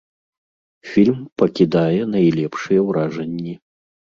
[0.91, 3.55] Фільм пакідае найлепшыя ўражанні.